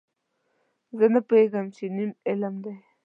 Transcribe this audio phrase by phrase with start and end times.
[0.97, 2.75] زه نه پوهېږم، نیم علم دی.